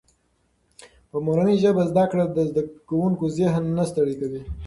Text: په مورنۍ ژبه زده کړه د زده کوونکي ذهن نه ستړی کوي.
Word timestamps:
په 1.09 1.17
مورنۍ 1.25 1.55
ژبه 1.63 1.83
زده 1.91 2.05
کړه 2.11 2.23
د 2.29 2.37
زده 2.49 2.61
کوونکي 2.89 3.25
ذهن 3.37 3.63
نه 3.77 3.83
ستړی 3.91 4.15
کوي. 4.21 4.41